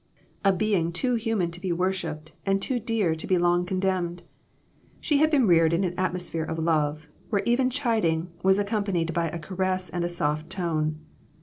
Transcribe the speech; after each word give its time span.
A 0.43 0.51
being 0.51 0.91
too 0.91 1.13
human 1.13 1.51
to 1.51 1.61
be 1.61 1.71
worshiped 1.71 2.31
and 2.43 2.59
too 2.59 2.79
dear 2.79 3.13
to 3.13 3.27
be 3.27 3.37
long 3.37 3.67
condemned. 3.67 4.23
She 4.99 5.19
had 5.19 5.29
been 5.29 5.45
reared 5.45 5.73
in 5.73 5.83
an 5.83 5.93
atmosphere 5.95 6.43
of 6.43 6.57
love, 6.57 7.05
where 7.29 7.43
even 7.45 7.69
chiding 7.69 8.29
was 8.41 8.57
accompanied 8.57 9.13
by 9.13 9.27
a 9.29 9.37
caress 9.37 9.91
and 9.91 10.03
a 10.03 10.09
soft 10.09 10.49
tone. 10.49 10.97